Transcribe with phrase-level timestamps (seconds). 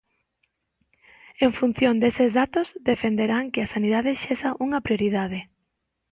[1.45, 5.39] En función deses datos defenderán "que a sanidade sexa unha prioridade".